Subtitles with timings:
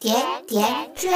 [0.00, 0.14] 甜
[0.46, 1.10] 甜圈。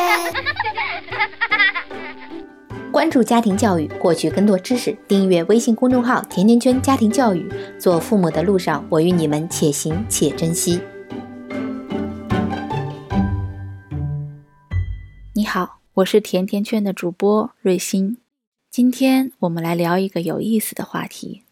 [2.90, 4.92] 关注家庭教育，获取更多知识。
[5.06, 7.48] 订阅微信公众号“甜甜圈家庭教育”。
[7.78, 10.80] 做父母的路上，我与你们且行且珍惜。
[15.34, 18.18] 你好，我是甜甜圈的主播瑞欣。
[18.68, 21.44] 今天我们来聊一个有意思的话题。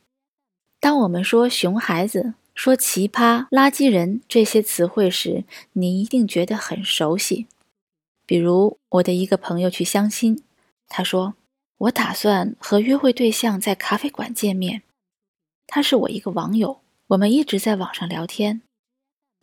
[0.80, 2.34] 当我们说“熊孩子”。
[2.60, 7.46] 说“奇葩”“垃圾人”这些词汇时，你一定觉得很熟悉。
[8.26, 10.42] 比如，我的一个朋友去相亲，
[10.86, 11.32] 他说
[11.88, 14.82] ：“我打算和约会对象在咖啡馆见面。”
[15.66, 18.60] 他是我一个网友，我们一直在网上聊天。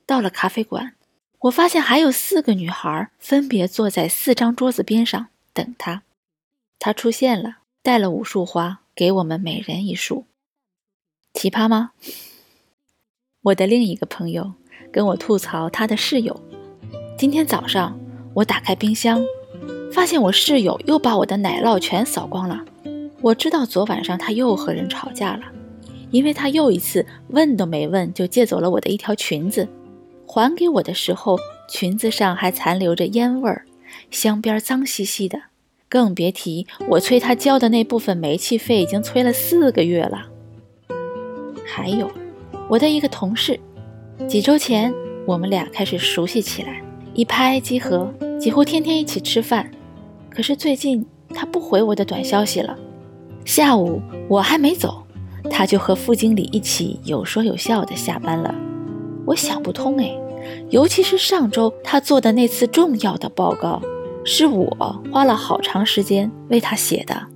[0.05, 0.93] 到了咖啡馆，
[1.39, 6.03] 我发现还有四个女孩分别坐在四张桌子边上等他。
[6.77, 10.27] 他出现了，带了五束花，给我们每人一束。
[11.33, 11.93] 奇葩吗？
[13.43, 14.51] 我的另一个朋友
[14.91, 16.35] 跟我吐槽他的室友。
[17.17, 17.97] 今天早上
[18.33, 19.23] 我打开冰箱，
[19.91, 22.65] 发现我室友又把我的奶酪全扫光了。
[23.21, 25.43] 我知道昨晚上他又和人吵架了，
[26.11, 29.67] 因为他又一次问都没问就借走了我的一条裙子，
[30.25, 31.37] 还给我的时候
[31.69, 33.65] 裙子上还残留着烟味儿，
[34.11, 35.43] 香边脏兮兮的，
[35.87, 40.27] 更别提我催他交的那部分煤气费已经催了四个月了。
[41.65, 42.11] 还有。
[42.69, 43.57] 我的一个同事，
[44.27, 44.93] 几周前
[45.25, 46.81] 我们俩开始熟悉起来，
[47.13, 49.71] 一拍即合，几乎天天一起吃饭。
[50.29, 52.77] 可是最近他不回我的短消息了。
[53.45, 55.01] 下午我还没走，
[55.49, 58.53] 他就和副经理一起有说有笑的下班了。
[59.25, 60.11] 我想不通哎，
[60.69, 63.81] 尤其是上周他做的那次重要的报告，
[64.25, 67.27] 是我花了好长时间为他写的。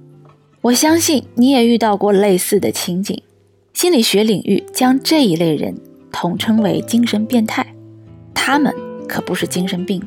[0.59, 3.23] 我相信你也遇到过类似的情景。
[3.73, 5.75] 心理学领域将这一类人
[6.11, 7.65] 统称为精神变态，
[8.33, 8.73] 他们
[9.07, 10.01] 可不是精神病。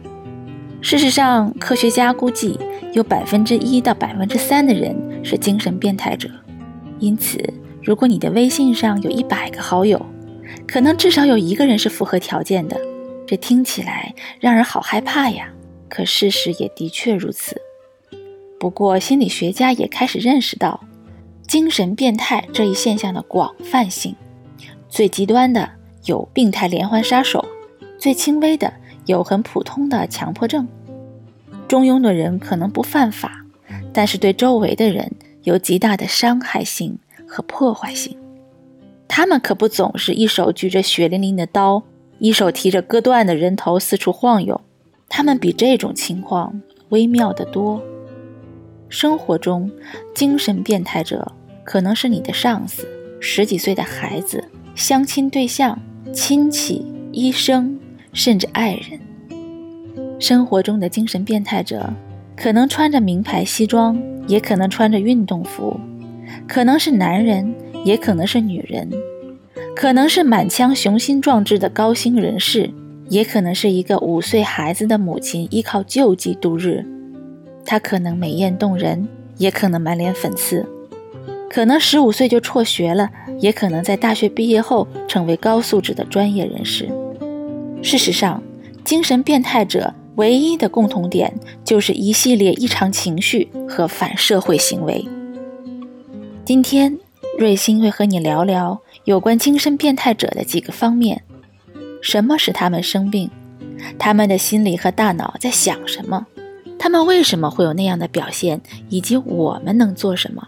[0.81, 2.59] 事实上，科学家估计
[2.92, 6.29] 有百分之一到百分之三的人是精神变态者。
[6.98, 7.42] 因此，
[7.83, 10.05] 如果你的微信上有一百个好友，
[10.67, 12.79] 可能至少有一个人是符合条件的。
[13.27, 15.51] 这听起来让人好害怕呀！
[15.89, 17.57] 可事实也的确如此。
[18.61, 20.85] 不过，心理学家也开始认识到。
[21.46, 24.14] 精神变态这一现象的广泛性，
[24.88, 25.70] 最极端的
[26.05, 27.44] 有病态连环杀手，
[27.98, 28.72] 最轻微的
[29.06, 30.66] 有很普通的强迫症，
[31.68, 33.44] 中庸的人可能不犯法，
[33.92, 35.12] 但是对周围的人
[35.42, 38.16] 有极大的伤害性和破坏性。
[39.06, 41.84] 他们可不总是一手举着血淋淋的刀，
[42.18, 44.61] 一手提着割断的人头四处晃悠，
[45.08, 47.80] 他们比这种情况微妙得多。
[48.89, 49.70] 生活中，
[50.14, 51.33] 精神变态者
[51.64, 52.86] 可能是你的上司、
[53.20, 55.78] 十几岁的孩子、相亲对象、
[56.12, 57.78] 亲戚、医生，
[58.12, 59.00] 甚至爱人。
[60.20, 61.92] 生活中的精神变态者
[62.36, 65.78] 可能穿着名牌西装，也可能穿着运动服；
[66.46, 67.52] 可能是男人，
[67.84, 68.89] 也可能是女人；
[69.74, 72.70] 可能是满腔雄心壮志的高薪人士，
[73.08, 76.86] 也可能是一个五岁孩子的母亲，依靠救济度日。
[77.64, 79.08] 他可能美艳动人，
[79.39, 80.64] 也可能满脸粉刺；
[81.51, 83.11] 可能十五岁就辍学了，
[83.41, 86.89] 也可能在大学毕业后成为高素质的专业人士。
[87.83, 88.42] 事实上，
[88.85, 95.05] 精神变态者唯一的共同点就是一系列异常情绪和反社会行为。
[96.45, 96.98] 今天，
[97.39, 101.23] 瑞星会和你聊聊有关精神变态者的几个方面：
[102.03, 103.30] 什么使他们生病？
[103.98, 106.27] 他们的心理和大脑在想什么？
[106.84, 110.46] 他们为什么会有那样的表现，以及我们能做什么？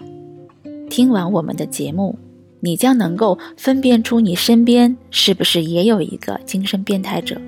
[0.91, 2.19] 听完我们的节目，
[2.61, 7.41] 你将能够分辨出你身边是不是也有一个精神变态者，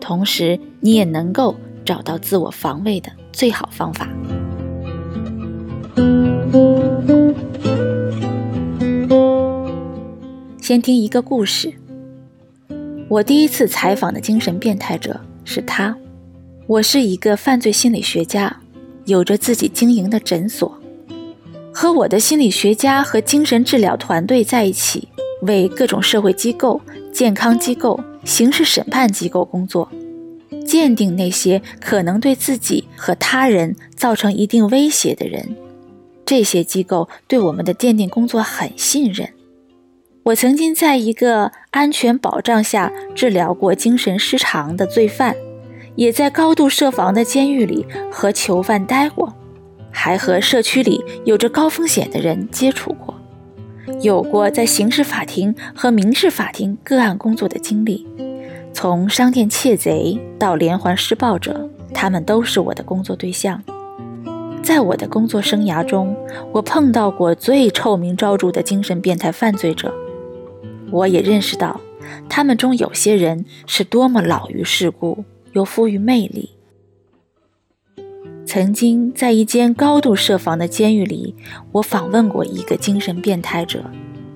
[0.00, 4.08] 同时你也能够找到自我防卫的最好方法。
[10.60, 11.74] 先听一个故事。
[13.08, 15.98] 我第一次采访的精神变态者是他。
[16.68, 18.54] 我是一个犯罪心理学家，
[19.06, 20.78] 有着自己经营的诊所，
[21.72, 25.08] 和我的心理学家和精神治疗团队在一起，
[25.40, 26.78] 为各种社会机构、
[27.10, 29.90] 健康机构、刑事审判机构工作，
[30.66, 35.56] 鉴定那些可能对自己和他人造成一定威胁的人。
[36.26, 39.30] 这些机构对我们的鉴定工作很信任。
[40.24, 45.34] 我曾经在一个安全保障下治疗过精神失常的罪犯。
[45.98, 49.34] 也在高度设防的监狱里和囚犯待过，
[49.90, 53.12] 还和社区里有着高风险的人接触过，
[54.00, 58.06] 有过在刑事法庭和民事法庭个案工作的经历。
[58.72, 63.60] 从商店窃贼到连环施暴者，他们都是我的工作对象。
[64.62, 66.16] 在我的工作生涯中，
[66.52, 69.92] 我碰到过最臭名昭著的精神变态犯罪者。
[70.92, 71.80] 我也认识到，
[72.28, 75.24] 他们中有些人是多么老于世故，
[75.58, 76.50] 又富于魅力。
[78.46, 81.34] 曾经在一间高度设防的监狱里，
[81.72, 83.84] 我访问过一个精神变态者。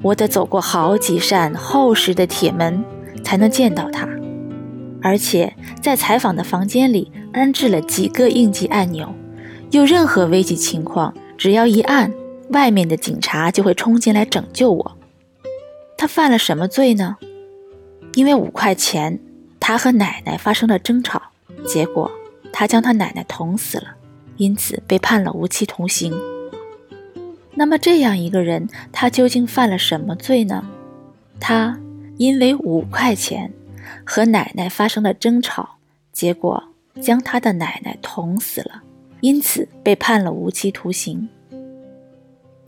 [0.02, 2.84] 我得走过好几扇厚实的铁门
[3.22, 4.08] 才能见到他，
[5.00, 9.14] 而且在采访的房间里安置了几个应急按钮。
[9.70, 12.12] 有任何危急情况，只要一按，
[12.50, 14.98] 外面的警察就会冲进来拯救我。
[15.96, 17.16] 他犯了什么罪呢？
[18.14, 19.20] 因为五块钱，
[19.64, 21.22] 他和奶奶发生了争吵，
[21.68, 22.10] 结果
[22.52, 23.94] 他将他奶奶捅死了，
[24.36, 26.12] 因此被判了无期徒刑。
[27.54, 30.68] 那么这样一个人，他究竟犯了什么罪呢？
[31.38, 31.78] 他
[32.16, 33.52] 因为五块钱
[34.04, 35.76] 和奶奶发生了争吵，
[36.12, 36.64] 结果
[37.00, 38.82] 将他的奶奶捅死了。
[39.20, 41.28] 因此被判了无期徒刑。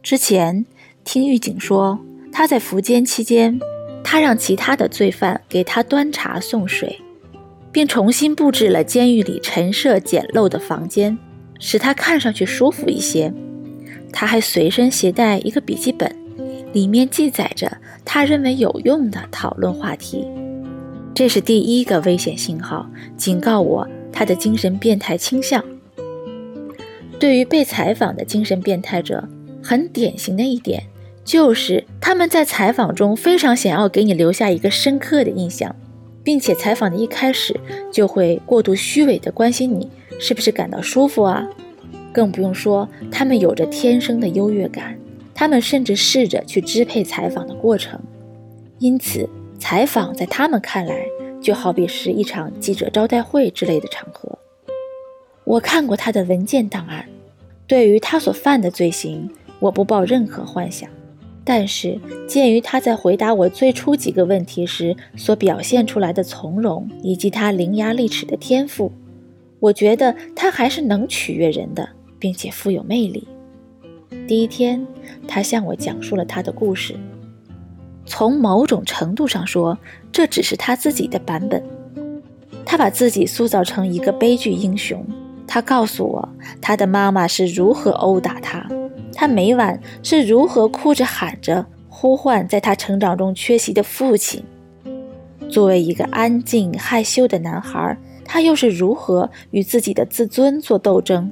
[0.00, 0.64] 之前
[1.02, 1.98] 听狱警说，
[2.30, 3.58] 他在服监期间，
[4.04, 7.00] 他让其他的罪犯给他端茶送水，
[7.72, 11.18] 并重新布置了监狱里陈设简陋的房间，
[11.58, 13.32] 使他看上去舒服一些。
[14.12, 16.14] 他还随身携带一个笔记本，
[16.72, 20.24] 里面记载着他认为有用的讨论话题。
[21.14, 25.64] 这是第一个危险信号，警告我他的精神变态倾向。
[27.18, 29.26] 对于被采访的精神变态者，
[29.62, 30.82] 很典型的一点
[31.24, 35.74] 就是他们在采访中非常想要给你留下一个深刻的印象，
[36.22, 37.58] 并且采访的一开始
[37.90, 39.90] 就会过度虚伪地关心你
[40.20, 41.48] 是不是感到舒服啊，
[42.12, 44.98] 更不用说他们有着天生的优越感，
[45.34, 47.98] 他们甚至试着去支配采访的过程，
[48.78, 49.28] 因此
[49.58, 51.06] 采访在他们看来
[51.40, 54.38] 就好比是一场记者招待会之类的场合。
[55.44, 57.06] 我看过他的文件档案，
[57.66, 60.88] 对于他所犯的罪行，我不抱任何幻想。
[61.44, 68.90] 但是，鉴于他在回答我最初几个问题时所表现出来的从容，以及他伶牙俐齿的天赋，
[69.60, 71.86] 我觉得他还是能取悦人的，
[72.18, 73.28] 并且富有魅力。
[74.26, 74.86] 第一天，
[75.28, 76.94] 他向我讲述了他的故事。
[78.06, 79.78] 从某种程度上说，
[80.10, 81.62] 这只是他自己的版本。
[82.64, 85.04] 他把自己塑造成一个悲剧英雄。
[85.46, 86.28] 他告诉我，
[86.62, 88.66] 他的妈妈是如何殴打他，
[89.14, 94.42] 他每晚是如何哭着喊着呼唤在他成长中缺席的父亲。
[95.48, 101.30] 作为一个安静害羞的男孩，他又是如何与自己的自尊做斗争？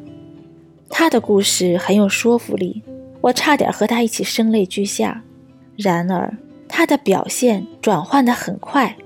[0.89, 2.83] 他的故事很有说服力，
[3.21, 5.25] 我差点和他一起声泪俱下。
[5.77, 6.37] 然而，
[6.69, 8.97] 他的表现转换得很快，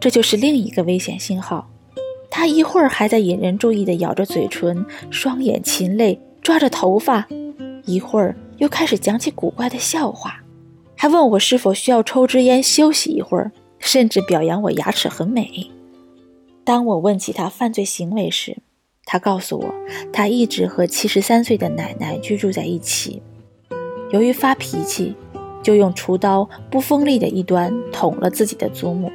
[0.00, 1.70] 这就是另一个危险信号。
[2.30, 7.26] 他一会儿还在引人注意地咬着嘴唇，双眼噙泪，抓着头发；
[7.88, 10.42] 一会儿又开始讲起古怪的笑话，
[10.94, 15.70] 还问我是否需要抽支烟休息一会儿，甚至表扬我牙齿很美。
[16.64, 18.58] 当我问起他犯罪行为时，
[19.06, 19.74] 他告诉我，
[20.12, 23.22] 他一直和七十三岁的奶奶居住在一起。
[24.12, 25.16] 由于发脾气，
[25.62, 29.10] 就用厨刀不锋利的一端捅了自己的祖母。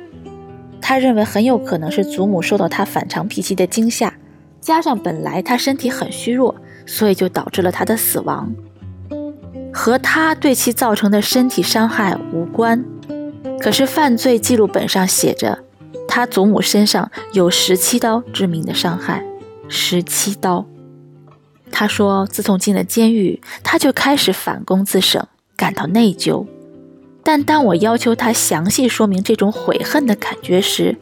[0.82, 4.18] 他认为很有可能是祖母受到他反常脾气的惊吓，
[4.60, 6.56] 加上本来他身体很虚弱，
[6.86, 8.54] 所以就导致了他的死亡，
[9.74, 12.84] 和他对其造成的身体伤害无关。
[13.60, 15.60] 可是犯罪记录本上写着，
[16.08, 19.24] 他祖母身上有十七刀致命的伤害，
[19.70, 20.66] 十七刀。
[21.72, 25.26] 他说，自从进了监狱，他就开始反攻自省，
[25.56, 26.46] 感到内疚。
[27.24, 30.98] 但当我要求他详细说明这种悔恨的感觉时，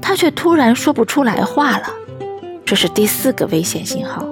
[0.00, 1.88] 他却突然说不出来话了。
[2.64, 4.24] 这是第四个危险信号。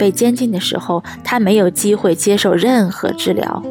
[0.00, 3.62] 被监禁的时候，他没有机会接受任何治疗，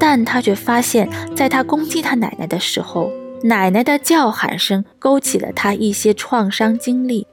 [0.00, 3.12] 但他却发现，在他攻击他奶奶的时候，
[3.44, 7.28] 奶奶的叫喊声勾起了他一些创伤经历。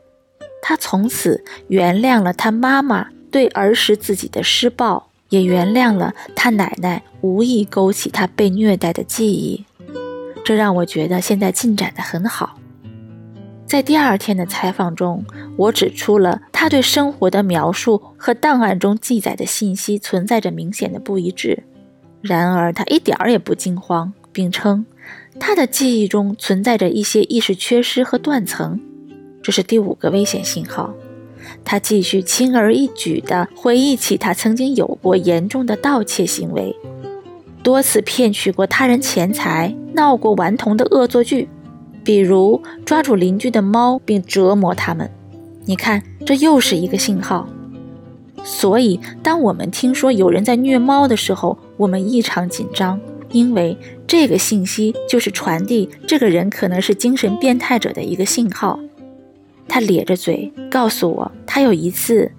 [0.62, 5.10] 他从此原谅了他妈妈对儿时自己的施暴。
[5.30, 9.66] 也原谅了他奶奶无意勾起他被虐待的记忆，
[10.46, 12.58] 这让我觉得现在进展得很好。
[13.68, 15.26] 在第二天的采访中，
[15.58, 21.64] 我指出了他对生活的描述和档案中记载的信息存在着明显的不一致。
[22.22, 24.86] 然而，他一点儿也不惊慌，并称
[25.38, 28.80] 他的记忆中存在着一些意识缺失和断层，
[29.44, 30.94] 这是第五个危险信号。
[31.66, 36.74] 他继续轻而易举地回忆起他曾经有过严重的盗窃行为，
[37.64, 41.50] 多次骗取过他人钱财，闹过顽童的恶作剧，
[42.08, 45.12] 比如抓住邻居的猫并折磨他们。
[45.66, 47.50] 你看，这又是一个信号。
[48.46, 52.98] 所以，当我们听说有人在虐猫的时候，我们异常紧张，
[53.34, 58.80] 因为这个信息就是传递这个人可能是精神变态者的一个信号。
[59.68, 62.32] 他咧着嘴告诉我，他有一次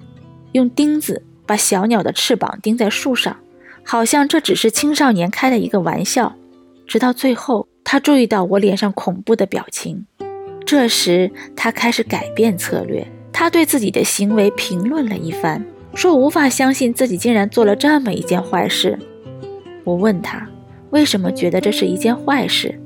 [0.52, 3.36] 用钉子把小鸟的翅膀钉在树上，
[3.84, 6.36] 好像这只是青少年开的一个玩笑。
[6.86, 10.04] 直到最后，他注意到我脸上恐怖的表情，
[10.66, 13.10] 这时他开始改变策略。
[13.32, 15.64] 他对自己的行为评论了一番，
[15.94, 18.98] 说无法相信自己竟然做了这么一件坏事。
[19.84, 20.46] 我问他
[20.90, 22.78] 为什么觉得这是一件坏事，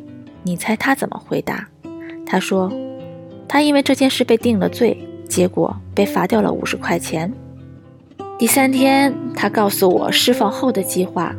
[0.45, 1.69] 你猜他怎么回答？
[2.25, 2.73] 他说。
[3.49, 4.97] 他因为这件事被定了罪，
[5.29, 7.35] 结果被罚掉了五十块钱。
[8.39, 11.35] 第三天，他告诉我释放后的计划，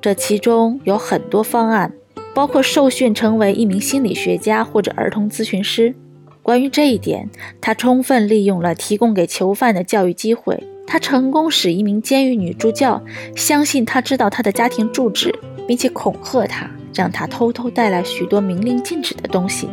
[0.00, 1.92] 这其中有很多方案，
[2.34, 5.94] 包括受训成为一名心理学家或者儿童咨询师。
[6.42, 10.62] 关于这一点，他充分利用了提供给囚犯的教育机会。
[10.86, 13.02] 他成功使一名监狱女助教
[13.34, 15.34] 相信他知道他的家庭住址，
[15.66, 19.68] 并且恐吓他，让他偷偷带来许多明令禁止的东西。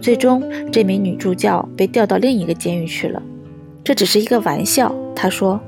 [0.00, 3.22] 最终，这名女助教被调到另一个监狱去了。
[3.84, 5.60] 这只是一个玩笑，他说。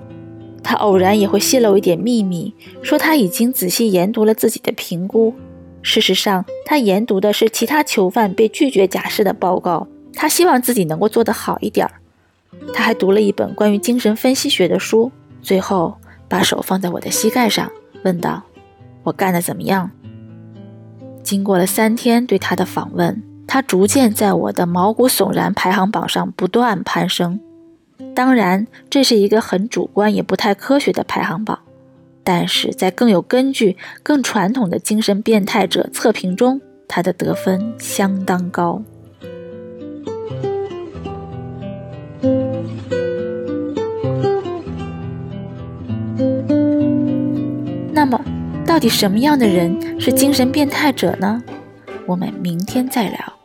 [0.61, 2.52] 他偶然也会泄露一点秘密，
[2.83, 5.33] 说他已经仔细研读了自己的评估。
[5.82, 9.87] 事实上，他研读的是其他囚犯被拒绝假释的报告。
[10.14, 11.92] 他希望自己能够做得好一点儿。
[12.75, 15.11] 他还读了一本关于精神分析学的书。
[15.40, 15.97] 最后，
[16.28, 17.70] 把手放在我的膝盖上，
[18.04, 18.42] 问道
[19.04, 19.90] ：“我干得怎么样？”
[21.23, 23.23] 经过了三天对他的访问。
[23.50, 27.40] 他逐渐在我的毛骨悚然排行榜上不断攀升。
[28.14, 31.58] 当然，这是一个很主观也不太科学的排行榜，
[32.28, 38.82] 但是在更有根据、更传统的精神变态者测评中，他的得分相当高。
[47.94, 48.23] 那么，
[48.66, 51.42] 到底什么样的人是精神变态者呢？
[52.04, 53.38] 我们明天再聊。